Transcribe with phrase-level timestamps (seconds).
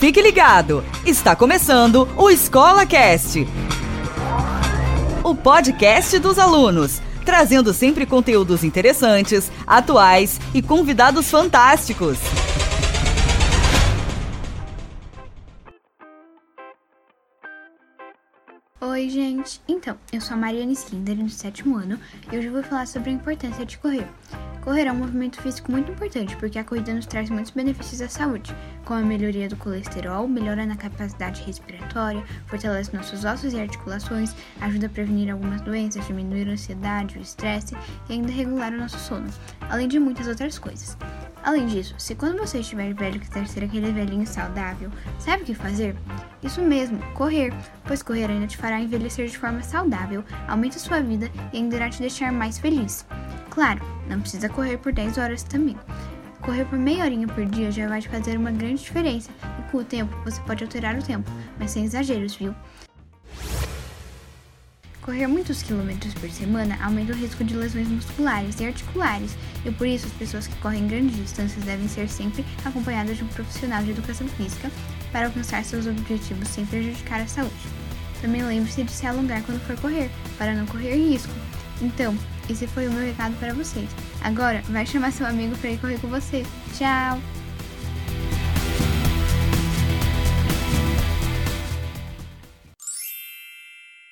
[0.00, 3.46] Fique ligado, está começando o Escola Cast,
[5.22, 12.16] o podcast dos alunos, trazendo sempre conteúdos interessantes, atuais e convidados fantásticos.
[18.80, 19.60] Oi, gente!
[19.68, 22.00] Então, eu sou a Mariane Slinder, do sétimo ano,
[22.32, 24.06] e hoje eu vou falar sobre a importância de correr.
[24.62, 28.08] Correr é um movimento físico muito importante porque a corrida nos traz muitos benefícios à
[28.08, 28.54] saúde,
[28.84, 34.86] como a melhoria do colesterol, melhora na capacidade respiratória, fortalece nossos ossos e articulações, ajuda
[34.86, 37.74] a prevenir algumas doenças, diminuir a ansiedade, o estresse
[38.08, 39.28] e ainda regular o nosso sono,
[39.70, 40.94] além de muitas outras coisas.
[41.42, 45.54] Além disso, se quando você estiver velho quiser ser aquele velhinho saudável, sabe o que
[45.54, 45.96] fazer?
[46.42, 47.50] Isso mesmo, correr,
[47.84, 51.88] pois correr ainda te fará envelhecer de forma saudável, aumenta sua vida e ainda irá
[51.88, 53.06] te deixar mais feliz.
[53.50, 55.76] Claro, não precisa correr por 10 horas também.
[56.40, 59.78] Correr por meia horinha por dia já vai te fazer uma grande diferença e com
[59.78, 62.54] o tempo você pode alterar o tempo, mas sem exageros, viu?
[65.02, 69.86] Correr muitos quilômetros por semana aumenta o risco de lesões musculares e articulares, e por
[69.86, 73.90] isso as pessoas que correm grandes distâncias devem ser sempre acompanhadas de um profissional de
[73.90, 74.70] educação física
[75.10, 77.54] para alcançar seus objetivos sem prejudicar a saúde.
[78.20, 81.32] Também lembre-se de se alongar quando for correr, para não correr risco.
[81.80, 82.16] Então,
[82.48, 83.88] esse foi o meu recado para vocês.
[84.22, 86.44] Agora, vai chamar seu amigo para ir correr com você.
[86.76, 87.39] Tchau!